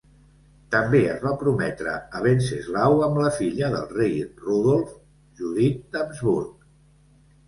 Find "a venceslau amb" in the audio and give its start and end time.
2.19-3.19